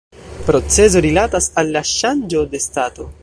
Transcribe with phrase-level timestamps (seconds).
[0.47, 3.11] Procezo rilatas al la ŝanĝo de stato.